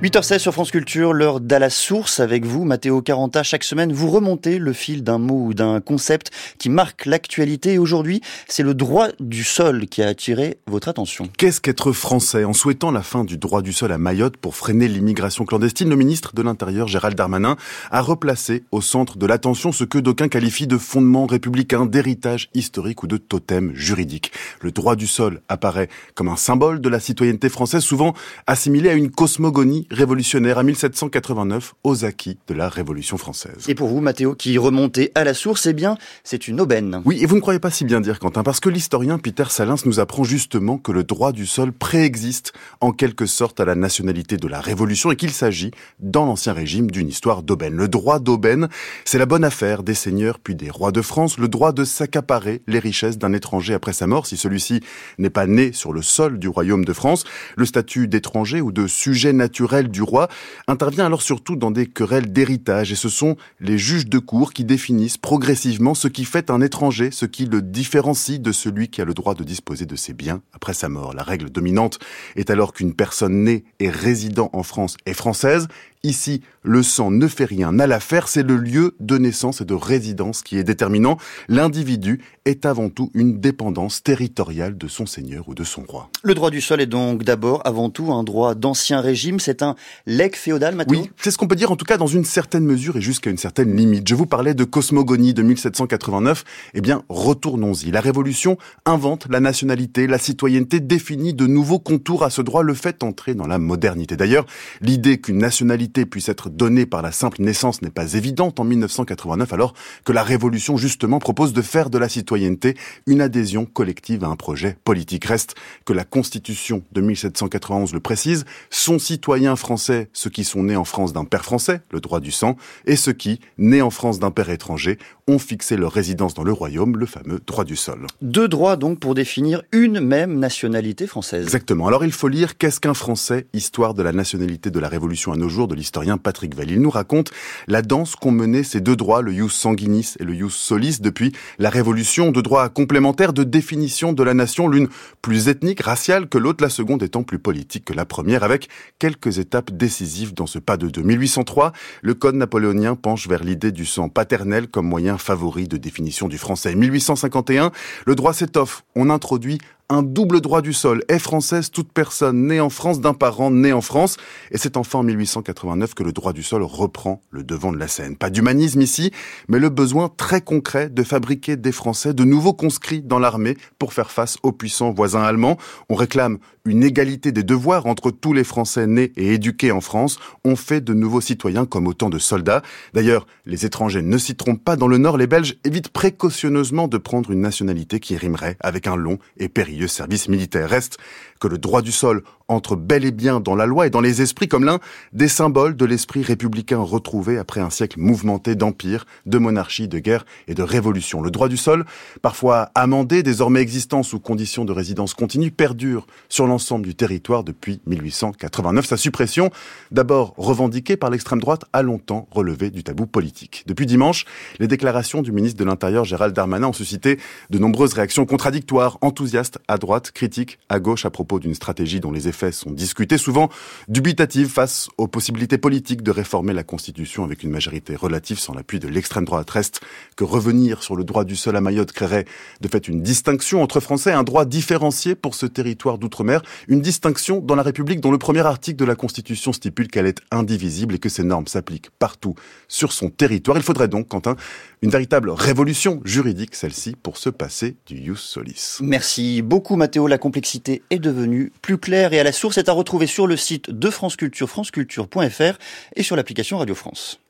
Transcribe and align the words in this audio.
8h16 0.00 0.38
sur 0.38 0.52
France 0.52 0.70
Culture, 0.70 1.12
l'heure 1.12 1.40
d'à 1.40 1.58
la 1.58 1.70
source 1.70 2.20
avec 2.20 2.46
vous, 2.46 2.62
Mathéo 2.62 3.02
Caranta. 3.02 3.42
Chaque 3.42 3.64
semaine, 3.64 3.92
vous 3.92 4.08
remontez 4.08 4.58
le 4.58 4.72
fil 4.72 5.02
d'un 5.02 5.18
mot 5.18 5.46
ou 5.46 5.54
d'un 5.54 5.80
concept 5.80 6.30
qui 6.56 6.68
marque 6.68 7.04
l'actualité. 7.04 7.72
Et 7.72 7.78
aujourd'hui, 7.78 8.20
c'est 8.46 8.62
le 8.62 8.74
droit 8.74 9.08
du 9.18 9.42
sol 9.42 9.86
qui 9.86 10.00
a 10.00 10.06
attiré 10.06 10.58
votre 10.68 10.86
attention. 10.86 11.28
Qu'est-ce 11.36 11.60
qu'être 11.60 11.90
français 11.90 12.44
En 12.44 12.52
souhaitant 12.52 12.92
la 12.92 13.02
fin 13.02 13.24
du 13.24 13.38
droit 13.38 13.60
du 13.60 13.72
sol 13.72 13.90
à 13.90 13.98
Mayotte 13.98 14.36
pour 14.36 14.54
freiner 14.54 14.86
l'immigration 14.86 15.44
clandestine, 15.44 15.90
le 15.90 15.96
ministre 15.96 16.32
de 16.32 16.42
l'Intérieur, 16.42 16.86
Gérald 16.86 17.16
Darmanin, 17.16 17.56
a 17.90 18.00
replacé 18.00 18.62
au 18.70 18.80
centre 18.80 19.18
de 19.18 19.26
l'attention 19.26 19.72
ce 19.72 19.82
que 19.82 19.98
d'aucuns 19.98 20.28
qualifient 20.28 20.68
de 20.68 20.78
fondement 20.78 21.26
républicain, 21.26 21.86
d'héritage 21.86 22.50
historique 22.54 23.02
ou 23.02 23.08
de 23.08 23.16
totem 23.16 23.74
juridique. 23.74 24.30
Le 24.60 24.70
droit 24.70 24.94
du 24.94 25.08
sol 25.08 25.40
apparaît 25.48 25.88
comme 26.14 26.28
un 26.28 26.36
symbole 26.36 26.80
de 26.80 26.88
la 26.88 27.00
citoyenneté 27.00 27.48
française, 27.48 27.82
souvent 27.82 28.14
assimilé 28.46 28.90
à 28.90 28.94
une 28.94 29.10
cosmogonie 29.10 29.87
révolutionnaire 29.90 30.58
à 30.58 30.62
1789 30.62 31.74
aux 31.84 32.04
acquis 32.04 32.38
de 32.48 32.54
la 32.54 32.68
Révolution 32.68 33.16
française. 33.18 33.64
Et 33.68 33.74
pour 33.74 33.88
vous, 33.88 34.00
Mathéo, 34.00 34.34
qui 34.34 34.58
remontez 34.58 35.12
à 35.14 35.24
la 35.24 35.34
source, 35.34 35.66
eh 35.66 35.72
bien, 35.72 35.96
c'est 36.24 36.48
une 36.48 36.60
aubaine. 36.60 37.02
Oui, 37.04 37.18
et 37.22 37.26
vous 37.26 37.36
ne 37.36 37.40
croyez 37.40 37.60
pas 37.60 37.70
si 37.70 37.84
bien 37.84 38.00
dire, 38.00 38.18
Quentin, 38.18 38.42
parce 38.42 38.60
que 38.60 38.68
l'historien 38.68 39.18
Peter 39.18 39.44
Salins 39.48 39.76
nous 39.84 40.00
apprend 40.00 40.24
justement 40.24 40.78
que 40.78 40.92
le 40.92 41.04
droit 41.04 41.32
du 41.32 41.46
sol 41.46 41.72
préexiste 41.72 42.52
en 42.80 42.92
quelque 42.92 43.26
sorte 43.26 43.60
à 43.60 43.64
la 43.64 43.74
nationalité 43.74 44.36
de 44.36 44.48
la 44.48 44.60
Révolution 44.60 45.10
et 45.10 45.16
qu'il 45.16 45.30
s'agit, 45.30 45.70
dans 46.00 46.26
l'Ancien 46.26 46.52
Régime, 46.52 46.90
d'une 46.90 47.08
histoire 47.08 47.42
d'aubaine. 47.42 47.74
Le 47.74 47.88
droit 47.88 48.18
d'aubaine, 48.18 48.68
c'est 49.04 49.18
la 49.18 49.26
bonne 49.26 49.44
affaire 49.44 49.82
des 49.82 49.94
seigneurs 49.94 50.38
puis 50.38 50.54
des 50.54 50.70
rois 50.70 50.92
de 50.92 51.02
France, 51.02 51.38
le 51.38 51.48
droit 51.48 51.72
de 51.72 51.84
s'accaparer 51.84 52.62
les 52.66 52.78
richesses 52.78 53.18
d'un 53.18 53.32
étranger 53.32 53.74
après 53.74 53.92
sa 53.92 54.06
mort 54.06 54.26
si 54.26 54.36
celui-ci 54.36 54.80
n'est 55.18 55.30
pas 55.30 55.46
né 55.46 55.72
sur 55.72 55.92
le 55.92 56.02
sol 56.02 56.38
du 56.38 56.48
royaume 56.48 56.84
de 56.84 56.92
France. 56.92 57.24
Le 57.56 57.64
statut 57.64 58.08
d'étranger 58.08 58.60
ou 58.60 58.72
de 58.72 58.86
sujet 58.86 59.32
naturel 59.32 59.77
du 59.86 60.02
roi 60.02 60.26
intervient 60.66 61.06
alors 61.06 61.22
surtout 61.22 61.54
dans 61.54 61.70
des 61.70 61.86
querelles 61.86 62.32
d'héritage 62.32 62.90
et 62.90 62.96
ce 62.96 63.08
sont 63.08 63.36
les 63.60 63.78
juges 63.78 64.08
de 64.08 64.18
cour 64.18 64.52
qui 64.52 64.64
définissent 64.64 65.18
progressivement 65.18 65.94
ce 65.94 66.08
qui 66.08 66.24
fait 66.24 66.50
un 66.50 66.60
étranger, 66.60 67.10
ce 67.12 67.24
qui 67.24 67.46
le 67.46 67.62
différencie 67.62 68.40
de 68.40 68.50
celui 68.50 68.88
qui 68.88 69.00
a 69.00 69.04
le 69.04 69.14
droit 69.14 69.34
de 69.34 69.44
disposer 69.44 69.86
de 69.86 69.94
ses 69.94 70.14
biens 70.14 70.42
après 70.52 70.74
sa 70.74 70.88
mort. 70.88 71.14
La 71.14 71.22
règle 71.22 71.50
dominante 71.50 72.00
est 72.34 72.50
alors 72.50 72.72
qu'une 72.72 72.94
personne 72.94 73.44
née 73.44 73.64
et 73.78 73.90
résidant 73.90 74.50
en 74.52 74.64
France 74.64 74.96
est 75.06 75.14
française 75.14 75.68
Ici, 76.04 76.42
le 76.62 76.84
sang 76.84 77.10
ne 77.10 77.26
fait 77.26 77.44
rien 77.44 77.76
à 77.80 77.88
l'affaire, 77.88 78.28
c'est 78.28 78.44
le 78.44 78.56
lieu 78.56 78.94
de 79.00 79.18
naissance 79.18 79.60
et 79.60 79.64
de 79.64 79.74
résidence 79.74 80.42
qui 80.42 80.56
est 80.56 80.62
déterminant. 80.62 81.16
L'individu 81.48 82.20
est 82.44 82.66
avant 82.66 82.88
tout 82.88 83.10
une 83.14 83.40
dépendance 83.40 84.04
territoriale 84.04 84.78
de 84.78 84.86
son 84.86 85.06
seigneur 85.06 85.48
ou 85.48 85.54
de 85.54 85.64
son 85.64 85.82
roi. 85.82 86.08
Le 86.22 86.34
droit 86.34 86.50
du 86.50 86.60
sol 86.60 86.80
est 86.80 86.86
donc 86.86 87.24
d'abord, 87.24 87.62
avant 87.64 87.90
tout, 87.90 88.12
un 88.12 88.22
droit 88.22 88.54
d'ancien 88.54 89.00
régime. 89.00 89.40
C'est 89.40 89.60
un 89.60 89.74
legs 90.06 90.36
féodal, 90.36 90.76
Mathieu 90.76 90.98
Oui, 90.98 91.10
c'est 91.16 91.32
ce 91.32 91.38
qu'on 91.38 91.48
peut 91.48 91.56
dire, 91.56 91.72
en 91.72 91.76
tout 91.76 91.84
cas 91.84 91.96
dans 91.96 92.06
une 92.06 92.24
certaine 92.24 92.64
mesure 92.64 92.96
et 92.96 93.00
jusqu'à 93.00 93.30
une 93.30 93.36
certaine 93.36 93.76
limite. 93.76 94.08
Je 94.08 94.14
vous 94.14 94.26
parlais 94.26 94.54
de 94.54 94.64
cosmogonie 94.64 95.34
de 95.34 95.42
1789. 95.42 96.44
Eh 96.74 96.80
bien, 96.80 97.02
retournons-y. 97.08 97.90
La 97.90 98.00
Révolution 98.00 98.56
invente 98.84 99.26
la 99.30 99.40
nationalité, 99.40 100.06
la 100.06 100.18
citoyenneté 100.18 100.78
définit 100.78 101.34
de 101.34 101.46
nouveaux 101.46 101.80
contours 101.80 102.22
à 102.22 102.30
ce 102.30 102.40
droit, 102.40 102.62
le 102.62 102.74
fait 102.74 103.02
entrer 103.02 103.34
dans 103.34 103.48
la 103.48 103.58
modernité. 103.58 104.16
D'ailleurs, 104.16 104.46
l'idée 104.80 105.20
qu'une 105.20 105.38
nationalité 105.38 105.87
puisse 105.88 106.28
être 106.28 106.50
donnée 106.50 106.86
par 106.86 107.02
la 107.02 107.12
simple 107.12 107.42
naissance 107.42 107.82
n'est 107.82 107.90
pas 107.90 108.14
évidente 108.14 108.60
en 108.60 108.64
1989 108.64 109.52
alors 109.52 109.74
que 110.04 110.12
la 110.12 110.22
Révolution 110.22 110.76
justement 110.76 111.18
propose 111.18 111.52
de 111.52 111.62
faire 111.62 111.90
de 111.90 111.98
la 111.98 112.08
citoyenneté 112.08 112.76
une 113.06 113.20
adhésion 113.20 113.64
collective 113.66 114.24
à 114.24 114.28
un 114.28 114.36
projet 114.36 114.76
politique. 114.84 115.24
Reste 115.24 115.54
que 115.84 115.92
la 115.92 116.04
Constitution 116.04 116.82
de 116.92 117.00
1791 117.00 117.92
le 117.92 118.00
précise, 118.00 118.44
sont 118.70 118.98
citoyens 118.98 119.56
français 119.56 120.08
ceux 120.12 120.30
qui 120.30 120.44
sont 120.44 120.62
nés 120.62 120.76
en 120.76 120.84
France 120.84 121.12
d'un 121.12 121.24
père 121.24 121.44
français, 121.44 121.80
le 121.90 122.00
droit 122.00 122.20
du 122.20 122.30
sang, 122.30 122.56
et 122.86 122.96
ceux 122.96 123.12
qui, 123.12 123.40
nés 123.58 123.82
en 123.82 123.90
France 123.90 124.18
d'un 124.18 124.30
père 124.30 124.50
étranger, 124.50 124.98
ont 125.26 125.38
fixé 125.38 125.76
leur 125.76 125.92
résidence 125.92 126.34
dans 126.34 126.42
le 126.42 126.52
royaume, 126.52 126.96
le 126.96 127.06
fameux 127.06 127.40
droit 127.46 127.64
du 127.64 127.76
sol. 127.76 128.06
Deux 128.22 128.48
droits 128.48 128.76
donc 128.76 128.98
pour 128.98 129.14
définir 129.14 129.62
une 129.72 130.00
même 130.00 130.38
nationalité 130.38 131.06
française. 131.06 131.44
Exactement. 131.44 131.86
Alors 131.86 132.04
il 132.04 132.12
faut 132.12 132.28
lire 132.28 132.56
Qu'est-ce 132.56 132.80
qu'un 132.80 132.94
Français? 132.94 133.46
Histoire 133.52 133.94
de 133.94 134.02
la 134.02 134.12
nationalité 134.12 134.70
de 134.70 134.80
la 134.80 134.88
Révolution 134.88 135.32
à 135.32 135.36
nos 135.36 135.48
jours 135.48 135.68
de 135.68 135.74
l'historien 135.78 136.18
Patrick 136.18 136.54
Vell. 136.54 136.70
Il 136.70 136.80
nous 136.80 136.90
raconte 136.90 137.30
la 137.66 137.82
danse 137.82 138.16
qu'ont 138.16 138.30
mené 138.30 138.62
ces 138.62 138.80
deux 138.80 138.96
droits, 138.96 139.22
le 139.22 139.32
ius 139.32 139.52
sanguinis 139.52 140.14
et 140.20 140.24
le 140.24 140.34
ius 140.34 140.54
solis, 140.54 141.00
depuis 141.00 141.32
la 141.58 141.70
Révolution, 141.70 142.30
deux 142.30 142.42
droits 142.42 142.68
complémentaires 142.68 143.32
de 143.32 143.44
définition 143.44 144.12
de 144.12 144.22
la 144.22 144.34
nation, 144.34 144.68
l'une 144.68 144.88
plus 145.22 145.48
ethnique, 145.48 145.80
raciale 145.80 146.28
que 146.28 146.38
l'autre, 146.38 146.62
la 146.62 146.70
seconde 146.70 147.02
étant 147.02 147.22
plus 147.22 147.38
politique 147.38 147.86
que 147.86 147.92
la 147.94 148.04
première, 148.04 148.42
avec 148.42 148.68
quelques 148.98 149.38
étapes 149.38 149.70
décisives 149.70 150.34
dans 150.34 150.46
ce 150.46 150.58
pas 150.58 150.76
de 150.76 150.88
2803. 150.88 151.72
Le 152.02 152.14
code 152.14 152.34
napoléonien 152.34 152.94
penche 152.94 153.28
vers 153.28 153.42
l'idée 153.42 153.72
du 153.72 153.86
sang 153.86 154.08
paternel 154.08 154.68
comme 154.68 154.86
moyen 154.86 155.18
favori 155.18 155.68
de 155.68 155.76
définition 155.76 156.28
du 156.28 156.38
français. 156.38 156.74
1851, 156.74 157.72
le 158.06 158.14
droit 158.14 158.32
s'étoffe. 158.32 158.84
On 158.94 159.10
introduit 159.10 159.58
un 159.90 160.02
double 160.02 160.40
droit 160.40 160.60
du 160.60 160.72
sol. 160.72 161.02
Est 161.08 161.18
française 161.18 161.70
toute 161.70 161.92
personne 161.92 162.46
née 162.46 162.60
en 162.60 162.68
France 162.68 163.00
d'un 163.00 163.14
parent 163.14 163.50
né 163.50 163.72
en 163.72 163.80
France. 163.80 164.16
Et 164.50 164.58
c'est 164.58 164.76
enfin 164.76 164.98
en 164.98 165.02
1889 165.02 165.94
que 165.94 166.02
le 166.02 166.12
droit 166.12 166.32
du 166.32 166.42
sol 166.42 166.62
reprend 166.62 167.22
le 167.30 167.42
devant 167.42 167.72
de 167.72 167.78
la 167.78 167.88
scène. 167.88 168.16
Pas 168.16 168.30
d'humanisme 168.30 168.82
ici, 168.82 169.12
mais 169.48 169.58
le 169.58 169.70
besoin 169.70 170.10
très 170.14 170.42
concret 170.42 170.90
de 170.90 171.02
fabriquer 171.02 171.56
des 171.56 171.72
Français 171.72 172.12
de 172.12 172.24
nouveaux 172.24 172.52
conscrits 172.52 173.02
dans 173.02 173.18
l'armée 173.18 173.56
pour 173.78 173.92
faire 173.94 174.10
face 174.10 174.36
aux 174.42 174.52
puissants 174.52 174.92
voisins 174.92 175.22
allemands. 175.22 175.56
On 175.88 175.94
réclame 175.94 176.38
une 176.66 176.84
égalité 176.84 177.32
des 177.32 177.42
devoirs 177.42 177.86
entre 177.86 178.10
tous 178.10 178.34
les 178.34 178.44
Français 178.44 178.86
nés 178.86 179.12
et 179.16 179.32
éduqués 179.32 179.72
en 179.72 179.80
France. 179.80 180.18
On 180.44 180.54
fait 180.54 180.82
de 180.82 180.92
nouveaux 180.92 181.22
citoyens 181.22 181.64
comme 181.64 181.86
autant 181.86 182.10
de 182.10 182.18
soldats. 182.18 182.62
D'ailleurs, 182.92 183.26
les 183.46 183.64
étrangers 183.64 184.02
ne 184.02 184.18
s'y 184.18 184.36
trompent 184.36 184.62
pas. 184.62 184.76
Dans 184.76 184.88
le 184.88 184.98
Nord, 184.98 185.16
les 185.16 185.26
Belges 185.26 185.56
évitent 185.64 185.88
précautionneusement 185.88 186.88
de 186.88 186.98
prendre 186.98 187.30
une 187.30 187.40
nationalité 187.40 188.00
qui 188.00 188.16
rimerait 188.16 188.56
avec 188.60 188.86
un 188.86 188.96
long 188.96 189.18
et 189.38 189.48
périlleux 189.48 189.77
service 189.86 190.28
militaire. 190.28 190.68
Reste 190.68 190.98
que 191.38 191.48
le 191.48 191.58
droit 191.58 191.82
du 191.82 191.92
sol 191.92 192.22
entre 192.48 192.76
bel 192.76 193.04
et 193.04 193.10
bien 193.10 193.40
dans 193.40 193.54
la 193.54 193.66
loi 193.66 193.86
et 193.86 193.90
dans 193.90 194.00
les 194.00 194.22
esprits 194.22 194.48
comme 194.48 194.64
l'un 194.64 194.80
des 195.12 195.28
symboles 195.28 195.76
de 195.76 195.84
l'esprit 195.84 196.22
républicain 196.22 196.78
retrouvé 196.78 197.38
après 197.38 197.60
un 197.60 197.68
siècle 197.68 198.00
mouvementé 198.00 198.54
d'empire, 198.54 199.04
de 199.26 199.36
monarchie, 199.36 199.86
de 199.86 199.98
guerre 199.98 200.24
et 200.46 200.54
de 200.54 200.62
révolution. 200.62 201.20
Le 201.20 201.30
droit 201.30 201.48
du 201.48 201.58
sol, 201.58 201.84
parfois 202.22 202.70
amendé, 202.74 203.22
désormais 203.22 203.60
existant 203.60 204.02
sous 204.02 204.18
conditions 204.18 204.64
de 204.64 204.72
résidence 204.72 205.12
continue, 205.12 205.50
perdure 205.50 206.06
sur 206.30 206.46
l'ensemble 206.46 206.86
du 206.86 206.94
territoire 206.94 207.44
depuis 207.44 207.80
1889. 207.86 208.86
Sa 208.86 208.96
suppression, 208.96 209.50
d'abord 209.90 210.34
revendiquée 210.38 210.96
par 210.96 211.10
l'extrême 211.10 211.40
droite, 211.40 211.66
a 211.74 211.82
longtemps 211.82 212.28
relevé 212.30 212.70
du 212.70 212.82
tabou 212.82 213.06
politique. 213.06 213.64
Depuis 213.66 213.84
dimanche, 213.84 214.24
les 214.58 214.68
déclarations 214.68 215.20
du 215.20 215.32
ministre 215.32 215.58
de 215.58 215.64
l'Intérieur 215.64 216.04
Gérald 216.04 216.34
Darmanin 216.34 216.68
ont 216.68 216.72
suscité 216.72 217.18
de 217.50 217.58
nombreuses 217.58 217.92
réactions 217.92 218.24
contradictoires, 218.24 218.96
enthousiastes 219.02 219.58
à 219.68 219.78
droite, 219.78 220.10
critiques 220.10 220.58
à 220.68 220.80
gauche 220.80 221.04
à 221.04 221.10
propos 221.10 221.38
d'une 221.38 221.54
stratégie 221.54 222.00
dont 222.00 222.10
les 222.10 222.26
effets 222.26 222.52
sont 222.52 222.70
discutés, 222.70 223.18
souvent 223.18 223.50
dubitatives 223.86 224.48
face 224.48 224.88
aux 224.96 225.06
possibilités 225.06 225.58
politiques 225.58 226.02
de 226.02 226.10
réformer 226.10 226.54
la 226.54 226.64
Constitution 226.64 227.24
avec 227.24 227.42
une 227.42 227.50
majorité 227.50 227.94
relative 227.94 228.38
sans 228.38 228.54
l'appui 228.54 228.80
de 228.80 228.88
l'extrême 228.88 229.24
droite. 229.24 229.48
Reste 229.50 229.80
que 230.16 230.24
revenir 230.24 230.82
sur 230.82 230.96
le 230.96 231.04
droit 231.04 231.24
du 231.24 231.36
sol 231.36 231.56
à 231.56 231.60
Mayotte 231.60 231.92
créerait 231.92 232.24
de 232.60 232.68
fait 232.68 232.88
une 232.88 233.02
distinction 233.02 233.62
entre 233.62 233.80
Français, 233.80 234.12
un 234.12 234.24
droit 234.24 234.44
différencié 234.44 235.14
pour 235.14 235.34
ce 235.34 235.46
territoire 235.46 235.98
d'outre-mer, 235.98 236.42
une 236.66 236.80
distinction 236.80 237.40
dans 237.40 237.54
la 237.54 237.62
République 237.62 238.00
dont 238.00 238.10
le 238.10 238.18
premier 238.18 238.40
article 238.40 238.78
de 238.78 238.84
la 238.84 238.94
Constitution 238.94 239.52
stipule 239.52 239.88
qu'elle 239.88 240.06
est 240.06 240.20
indivisible 240.30 240.94
et 240.94 240.98
que 240.98 241.08
ces 241.08 241.22
normes 241.22 241.46
s'appliquent 241.46 241.90
partout 241.98 242.34
sur 242.68 242.92
son 242.92 243.10
territoire. 243.10 243.56
Il 243.56 243.62
faudrait 243.62 243.88
donc, 243.88 244.08
Quentin, 244.08 244.36
une 244.82 244.90
véritable 244.90 245.30
révolution 245.30 246.00
juridique, 246.04 246.54
celle-ci, 246.54 246.96
pour 247.02 247.16
se 247.16 247.30
passer 247.30 247.76
du 247.86 247.96
ius 247.96 248.20
solis. 248.20 248.78
Merci 248.80 249.42
beaucoup 249.42 249.76
Mathéo, 249.76 250.06
la 250.06 250.18
complexité 250.18 250.82
est 250.90 250.98
devenue 250.98 251.52
plus 251.62 251.78
claire 251.78 252.12
et 252.12 252.20
à 252.20 252.24
la 252.24 252.32
source 252.32 252.58
est 252.58 252.68
à 252.68 252.72
retrouver 252.72 253.06
sur 253.06 253.26
le 253.26 253.36
site 253.36 253.70
de 253.70 253.90
France 253.90 254.16
Culture, 254.16 254.48
franceculture.fr 254.48 255.58
et 255.96 256.02
sur 256.02 256.16
l'application 256.16 256.58
Radio 256.58 256.74
France. 256.74 257.20